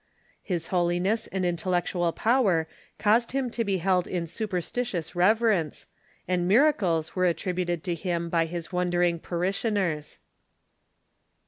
His 0.41 0.67
holiness 0.73 1.27
and 1.27 1.45
intellectual 1.45 2.11
power 2.11 2.67
caused 2.97 3.33
him 3.33 3.51
to 3.51 3.63
be 3.63 3.77
held 3.77 4.07
in 4.07 4.25
superstitious 4.25 5.15
reverence, 5.15 5.85
and 6.27 6.47
miracles 6.47 7.15
were 7.15 7.27
attributed 7.27 7.83
to 7.83 7.93
him 7.93 8.27
by 8.27 8.47
his 8.47 8.73
wondering 8.73 9.19
parishioners. 9.19 10.17